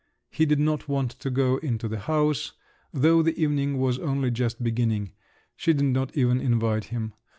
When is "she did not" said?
5.55-6.17